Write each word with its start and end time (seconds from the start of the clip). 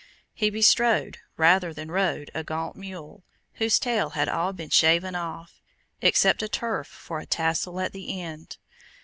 He 0.33 0.49
bestrode 0.49 1.19
rather 1.37 1.75
than 1.75 1.91
rode 1.91 2.31
a 2.33 2.43
gaunt 2.43 2.75
mule, 2.75 3.23
whose 3.61 3.77
tail 3.77 4.09
had 4.17 4.27
all 4.27 4.51
been 4.51 4.71
shaven 4.71 5.13
off, 5.13 5.61
except 6.01 6.41
a 6.41 6.49
turf 6.49 6.87
for 6.87 7.19
a 7.19 7.27
tassel 7.27 7.79
at 7.79 7.93
the 7.93 8.19
end. 8.19 8.57